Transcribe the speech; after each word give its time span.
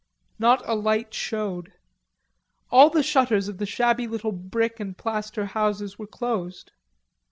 Not 0.39 0.67
a 0.67 0.73
light 0.73 1.13
showed. 1.13 1.73
All 2.71 2.89
the 2.89 3.03
shutters 3.03 3.47
of 3.47 3.59
the 3.59 3.67
shabby 3.67 4.07
little 4.07 4.31
brick 4.31 4.79
and 4.79 4.97
plaster 4.97 5.45
houses 5.45 5.99
were 5.99 6.07
closed. 6.07 6.71